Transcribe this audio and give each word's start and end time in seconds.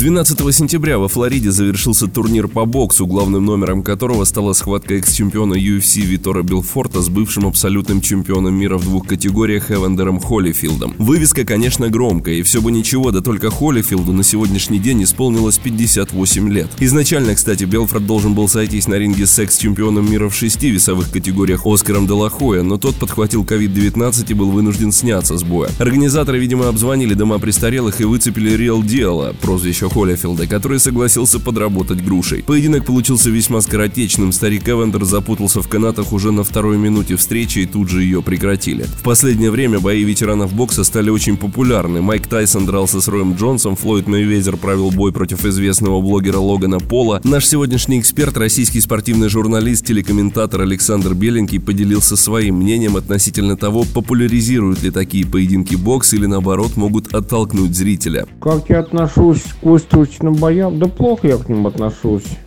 12 0.00 0.54
сентября 0.54 0.96
во 0.96 1.08
Флориде 1.08 1.50
завершился 1.50 2.06
турнир 2.06 2.48
по 2.48 2.64
боксу, 2.64 3.06
главным 3.06 3.44
номером 3.44 3.82
которого 3.82 4.24
стала 4.24 4.54
схватка 4.54 4.94
экс-чемпиона 4.94 5.52
UFC 5.52 6.00
Витора 6.00 6.42
Билфорта 6.42 7.02
с 7.02 7.10
бывшим 7.10 7.46
абсолютным 7.46 8.00
чемпионом 8.00 8.54
мира 8.54 8.78
в 8.78 8.84
двух 8.84 9.06
категориях 9.06 9.70
Эвандером 9.70 10.18
Холлифилдом. 10.18 10.94
Вывеска, 10.96 11.44
конечно, 11.44 11.90
громкая, 11.90 12.36
и 12.36 12.42
все 12.42 12.62
бы 12.62 12.72
ничего, 12.72 13.10
да 13.10 13.20
только 13.20 13.50
Холлифилду 13.50 14.14
на 14.14 14.24
сегодняшний 14.24 14.78
день 14.78 15.02
исполнилось 15.02 15.58
58 15.58 16.48
лет. 16.50 16.70
Изначально, 16.78 17.34
кстати, 17.34 17.64
Белфорд 17.64 18.06
должен 18.06 18.32
был 18.32 18.48
сойтись 18.48 18.88
на 18.88 18.94
ринге 18.94 19.26
с 19.26 19.38
экс-чемпионом 19.38 20.10
мира 20.10 20.30
в 20.30 20.34
шести 20.34 20.70
весовых 20.70 21.10
категориях 21.12 21.66
Оскаром 21.66 22.06
Делахоя, 22.06 22.62
но 22.62 22.78
тот 22.78 22.94
подхватил 22.94 23.44
COVID-19 23.44 24.30
и 24.30 24.32
был 24.32 24.50
вынужден 24.50 24.92
сняться 24.92 25.36
с 25.36 25.42
боя. 25.42 25.68
Организаторы, 25.78 26.38
видимо, 26.38 26.68
обзвонили 26.68 27.12
дома 27.12 27.38
престарелых 27.38 28.00
и 28.00 28.04
выцепили 28.04 28.56
Реал 28.56 28.82
Диала, 28.82 29.34
прозвище 29.42 29.89
Холлифилда, 29.92 30.46
который 30.46 30.78
согласился 30.78 31.40
подработать 31.40 32.04
грушей. 32.04 32.42
Поединок 32.42 32.86
получился 32.86 33.30
весьма 33.30 33.60
скоротечным, 33.60 34.32
старик 34.32 34.68
Эвендер 34.68 35.04
запутался 35.04 35.62
в 35.62 35.68
канатах 35.68 36.12
уже 36.12 36.32
на 36.32 36.44
второй 36.44 36.78
минуте 36.78 37.16
встречи 37.16 37.60
и 37.60 37.66
тут 37.66 37.88
же 37.88 38.02
ее 38.02 38.22
прекратили. 38.22 38.84
В 38.84 39.02
последнее 39.02 39.50
время 39.50 39.80
бои 39.80 40.04
ветеранов 40.04 40.52
бокса 40.52 40.84
стали 40.84 41.10
очень 41.10 41.36
популярны. 41.36 42.00
Майк 42.00 42.26
Тайсон 42.26 42.66
дрался 42.66 43.00
с 43.00 43.08
Роем 43.08 43.34
Джонсом, 43.34 43.76
Флойд 43.76 44.06
Мейвезер 44.06 44.56
провел 44.56 44.90
бой 44.90 45.12
против 45.12 45.44
известного 45.44 46.00
блогера 46.00 46.38
Логана 46.38 46.78
Пола. 46.78 47.20
Наш 47.24 47.46
сегодняшний 47.46 48.00
эксперт, 48.00 48.36
российский 48.36 48.80
спортивный 48.80 49.28
журналист, 49.28 49.86
телекомментатор 49.86 50.62
Александр 50.62 51.14
Беленький 51.14 51.60
поделился 51.60 52.16
своим 52.16 52.56
мнением 52.56 52.96
относительно 52.96 53.56
того, 53.56 53.84
популяризируют 53.92 54.82
ли 54.82 54.90
такие 54.90 55.26
поединки 55.26 55.74
бокс 55.74 56.12
или 56.12 56.26
наоборот 56.26 56.76
могут 56.76 57.14
оттолкнуть 57.14 57.76
зрителя. 57.76 58.26
Как 58.40 58.68
я 58.68 58.80
отношусь 58.80 59.42
к 59.60 59.66
выставочным 59.80 60.34
боям, 60.34 60.78
да 60.78 60.86
плохо 60.86 61.28
я 61.28 61.36
к 61.36 61.48
ним 61.48 61.66
отношусь. 61.66 62.38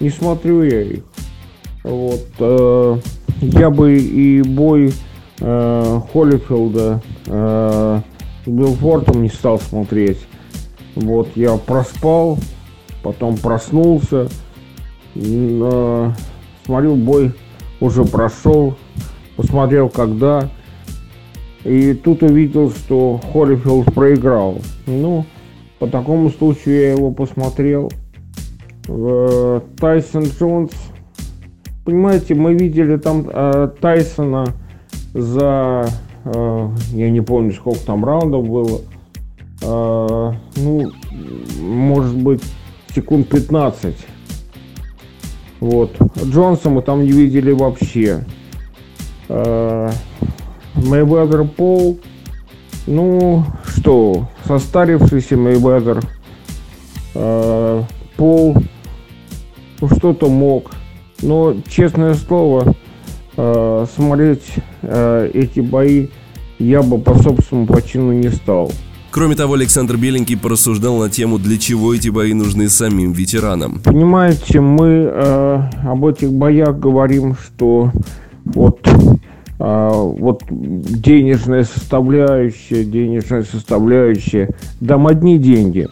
Не 0.00 0.10
смотрю 0.10 0.62
я 0.62 0.82
их. 0.82 1.02
Вот. 1.82 2.26
Э, 2.38 2.98
я 3.40 3.70
бы 3.70 3.96
и 3.96 4.42
бой 4.42 4.92
э, 5.40 6.00
Холлифилда 6.12 7.02
э, 7.26 8.00
с 8.44 8.48
Билфортом 8.48 9.22
не 9.22 9.28
стал 9.28 9.58
смотреть. 9.58 10.18
Вот, 10.94 11.28
я 11.34 11.56
проспал, 11.56 12.38
потом 13.02 13.36
проснулся, 13.36 14.28
э, 15.14 16.10
смотрел 16.64 16.96
бой, 16.96 17.32
уже 17.80 18.04
прошел, 18.04 18.76
посмотрел 19.36 19.88
когда. 19.88 20.50
И 21.64 21.94
тут 21.94 22.22
увидел, 22.22 22.70
что 22.70 23.20
Холлифилд 23.32 23.92
проиграл. 23.94 24.58
Ну, 24.86 25.24
по 25.78 25.86
такому 25.86 26.30
случаю 26.30 26.80
я 26.80 26.92
его 26.92 27.10
посмотрел. 27.10 27.90
Э, 28.88 29.60
Тайсон 29.78 30.24
Джонс. 30.24 30.72
Понимаете, 31.84 32.34
мы 32.34 32.54
видели 32.54 32.96
там 32.96 33.28
э, 33.30 33.68
Тайсона 33.80 34.46
за, 35.12 35.86
э, 36.24 36.68
я 36.92 37.10
не 37.10 37.20
помню, 37.20 37.52
сколько 37.52 37.84
там 37.84 38.04
раундов 38.04 38.48
было. 38.48 38.80
Э, 39.62 40.32
ну, 40.56 40.90
может 41.60 42.16
быть, 42.16 42.42
секунд 42.94 43.28
15. 43.28 43.94
Вот. 45.60 45.96
Джонса 46.22 46.70
мы 46.70 46.82
там 46.82 47.02
не 47.02 47.12
видели 47.12 47.52
вообще. 47.52 48.24
Э, 49.28 49.90
Мэйвезер 50.74 51.44
Пол. 51.44 51.98
Ну, 52.86 53.44
что, 53.66 54.28
состарившийся 54.46 55.36
Мэйвезер. 55.36 56.02
Э, 57.14 57.82
Пол. 58.16 58.56
Ну, 59.80 59.88
что-то 59.88 60.28
мог. 60.28 60.70
Но, 61.22 61.56
честное 61.68 62.14
слово, 62.14 62.74
э, 63.36 63.86
смотреть 63.94 64.44
э, 64.82 65.30
эти 65.32 65.60
бои 65.60 66.08
я 66.58 66.82
бы 66.82 66.98
по 66.98 67.14
собственному 67.18 67.66
почину 67.66 68.12
не 68.12 68.30
стал. 68.30 68.70
Кроме 69.10 69.36
того, 69.36 69.54
Александр 69.54 69.96
Беленький 69.96 70.36
порассуждал 70.36 70.98
на 70.98 71.08
тему, 71.08 71.38
для 71.38 71.56
чего 71.56 71.94
эти 71.94 72.08
бои 72.08 72.34
нужны 72.34 72.68
самим 72.68 73.12
ветеранам. 73.12 73.80
Понимаете, 73.84 74.60
мы 74.60 74.88
э, 74.88 75.60
об 75.84 76.04
этих 76.04 76.32
боях 76.32 76.78
говорим, 76.78 77.36
что 77.36 77.92
вот, 78.44 78.80
вот 79.58 80.42
денежная 80.48 81.64
составляющая, 81.64 82.84
денежная 82.84 83.44
составляющая, 83.44 84.50
дам 84.80 85.06
одни 85.06 85.38
деньги. 85.38 85.88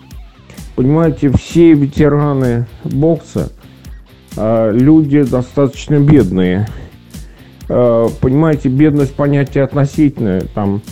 Понимаете, 0.74 1.30
все 1.30 1.74
ветераны 1.74 2.66
бокса 2.84 3.52
э, 4.36 4.72
люди 4.72 5.22
достаточно 5.22 6.00
бедные. 6.00 6.66
Э, 7.68 8.08
понимаете, 8.20 8.68
бедность 8.68 9.14
понятие 9.14 9.64
относительное. 9.64 10.42
Там 10.54 10.82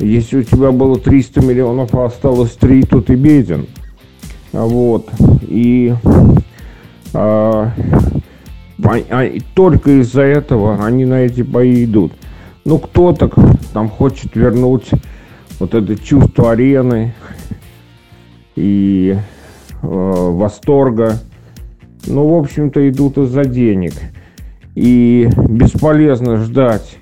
если 0.00 0.38
у 0.38 0.42
тебя 0.44 0.70
было 0.70 0.98
300 0.98 1.40
миллионов, 1.40 1.94
а 1.94 2.06
осталось 2.06 2.52
3, 2.52 2.82
то 2.84 3.00
ты 3.00 3.16
беден. 3.16 3.66
Вот. 4.52 5.08
А, 5.10 5.16
а, 7.14 7.72
и 8.14 8.17
только 9.54 10.00
из-за 10.00 10.22
этого 10.22 10.84
они 10.84 11.04
на 11.04 11.20
эти 11.20 11.42
бои 11.42 11.84
идут. 11.84 12.12
Ну, 12.64 12.78
кто-то 12.78 13.30
там 13.72 13.88
хочет 13.88 14.36
вернуть 14.36 14.90
вот 15.58 15.74
это 15.74 15.96
чувство 15.96 16.52
арены 16.52 17.14
и 18.56 19.16
э, 19.16 19.20
восторга. 19.82 21.18
Ну, 22.06 22.28
в 22.28 22.38
общем-то, 22.38 22.88
идут 22.88 23.18
из-за 23.18 23.44
денег. 23.44 23.94
И 24.74 25.28
бесполезно 25.48 26.36
ждать 26.36 26.98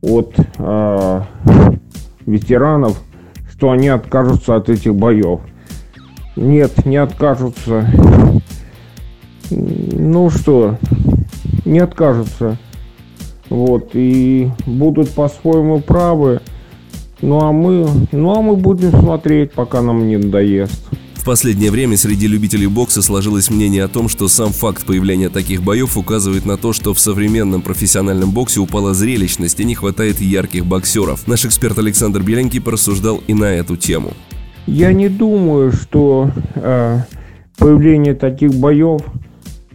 от 0.00 0.34
э, 0.58 1.22
ветеранов, 2.24 3.02
что 3.50 3.70
они 3.70 3.88
откажутся 3.88 4.56
от 4.56 4.70
этих 4.70 4.94
боев. 4.94 5.40
Нет, 6.36 6.86
не 6.86 6.96
откажутся. 6.96 7.86
Ну 9.50 10.30
что, 10.30 10.76
не 11.70 11.78
откажутся. 11.78 12.58
Вот, 13.48 13.90
и 13.94 14.50
будут 14.66 15.10
по-своему 15.10 15.80
правы. 15.80 16.40
Ну 17.22 17.40
а 17.40 17.52
мы, 17.52 17.88
ну 18.12 18.36
а 18.36 18.42
мы 18.42 18.56
будем 18.56 18.90
смотреть, 18.90 19.52
пока 19.52 19.82
нам 19.82 20.08
не 20.08 20.16
надоест. 20.16 20.80
В 21.14 21.24
последнее 21.24 21.70
время 21.70 21.98
среди 21.98 22.26
любителей 22.26 22.66
бокса 22.66 23.02
сложилось 23.02 23.50
мнение 23.50 23.84
о 23.84 23.88
том, 23.88 24.08
что 24.08 24.26
сам 24.26 24.52
факт 24.52 24.86
появления 24.86 25.28
таких 25.28 25.62
боев 25.62 25.98
указывает 25.98 26.46
на 26.46 26.56
то, 26.56 26.72
что 26.72 26.94
в 26.94 27.00
современном 27.00 27.60
профессиональном 27.60 28.30
боксе 28.30 28.60
упала 28.60 28.94
зрелищность 28.94 29.60
и 29.60 29.64
не 29.64 29.74
хватает 29.74 30.20
ярких 30.20 30.64
боксеров. 30.64 31.28
Наш 31.28 31.44
эксперт 31.44 31.78
Александр 31.78 32.22
Беленький 32.22 32.60
порассуждал 32.60 33.20
и 33.26 33.34
на 33.34 33.52
эту 33.52 33.76
тему. 33.76 34.12
Я 34.66 34.94
не 34.94 35.10
думаю, 35.10 35.72
что 35.72 36.30
э, 36.54 37.00
появление 37.58 38.14
таких 38.14 38.54
боев 38.54 39.02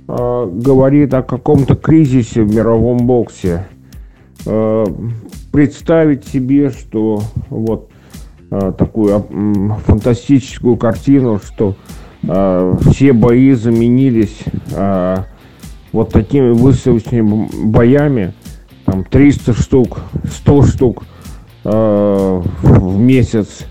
э, 0.07 0.49
говорит 0.51 1.13
о 1.13 1.23
каком-то 1.23 1.75
кризисе 1.75 2.43
в 2.43 2.53
мировом 2.53 3.05
боксе. 3.05 3.65
Э, 4.45 4.85
представить 5.51 6.27
себе, 6.27 6.69
что 6.69 7.21
вот 7.49 7.89
Э, 8.51 8.71
такую 8.77 9.25
фантастическую 9.85 10.77
картину, 10.77 11.39
что 11.43 11.75
все 12.21 13.13
бои 13.13 13.53
заменились 13.53 14.39
вот 15.91 16.11
такими 16.11 16.53
выставочными 16.53 17.47
боями, 17.65 18.33
там 18.85 19.03
300 19.03 19.53
штук, 19.53 19.99
100 20.23 20.63
штук 20.63 21.03
в 21.63 22.97
месяц. 22.97 23.65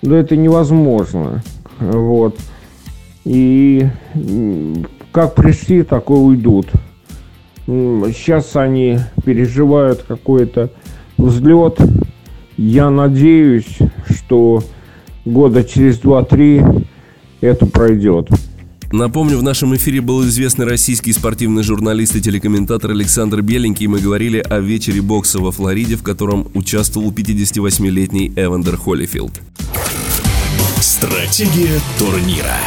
Да 0.00 0.16
это 0.16 0.36
невозможно. 0.36 1.42
Вот. 1.78 2.38
И 3.26 3.86
как 5.16 5.34
пришли, 5.34 5.82
так 5.82 6.10
и 6.10 6.12
уйдут. 6.12 6.66
Сейчас 7.66 8.54
они 8.54 8.98
переживают 9.24 10.02
какой-то 10.02 10.70
взлет, 11.16 11.80
я 12.58 12.90
надеюсь, 12.90 13.78
что 14.14 14.62
года 15.24 15.64
через 15.64 15.98
2-3 16.02 16.86
это 17.40 17.64
пройдет. 17.64 18.28
Напомню, 18.92 19.38
в 19.38 19.42
нашем 19.42 19.74
эфире 19.76 20.02
был 20.02 20.22
известный 20.24 20.66
российский 20.66 21.14
спортивный 21.14 21.62
журналист 21.62 22.14
и 22.14 22.20
телекомментатор 22.20 22.90
Александр 22.90 23.40
Беленький. 23.40 23.86
Мы 23.86 24.00
говорили 24.00 24.44
о 24.46 24.60
вечере 24.60 25.00
бокса 25.00 25.38
во 25.38 25.50
Флориде, 25.50 25.96
в 25.96 26.02
котором 26.02 26.48
участвовал 26.52 27.10
58-летний 27.10 28.34
Эвандер 28.36 28.76
Холлифилд. 28.76 29.40
Стратегия 30.82 31.80
турнира. 31.98 32.58